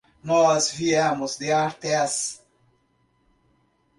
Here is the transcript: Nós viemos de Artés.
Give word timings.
Nós 0.23 0.71
viemos 0.71 1.37
de 1.37 1.51
Artés. 1.51 2.41